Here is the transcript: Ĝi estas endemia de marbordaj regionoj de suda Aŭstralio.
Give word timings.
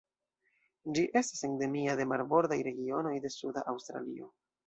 Ĝi 0.95 1.03
estas 1.21 1.43
endemia 1.47 1.93
de 2.01 2.07
marbordaj 2.13 2.59
regionoj 2.69 3.13
de 3.27 3.33
suda 3.37 3.67
Aŭstralio. 3.75 4.33